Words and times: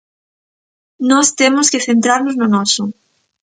Nós 1.09 1.27
temos 1.39 1.67
que 1.71 1.83
centrarnos 1.87 2.35
no 2.37 2.47
noso. 2.55 2.83